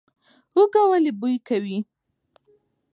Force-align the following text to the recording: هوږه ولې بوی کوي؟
هوږه 0.53 0.83
ولې 0.89 1.11
بوی 1.19 1.35
کوي؟ 1.47 1.77